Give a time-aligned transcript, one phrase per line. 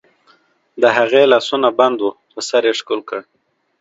[0.81, 3.21] د هغې لاسونه بند وو، په سر یې ښکل کړ.